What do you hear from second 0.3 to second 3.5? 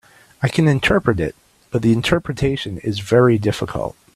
I can interpret it, but the interpretation is very